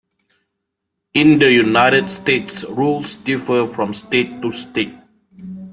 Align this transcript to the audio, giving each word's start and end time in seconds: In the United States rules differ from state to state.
In 1.13 1.37
the 1.37 1.51
United 1.53 2.09
States 2.09 2.63
rules 2.67 3.17
differ 3.17 3.67
from 3.67 3.93
state 3.93 4.41
to 4.41 4.49
state. 4.49 4.95